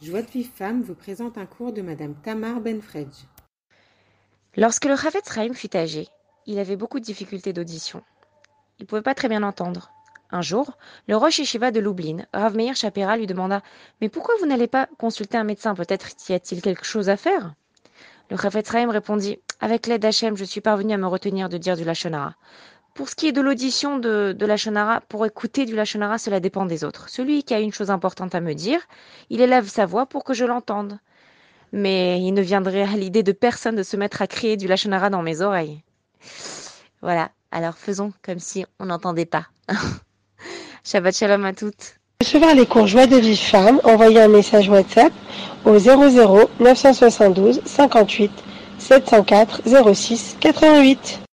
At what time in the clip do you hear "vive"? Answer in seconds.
0.30-0.50, 43.18-43.38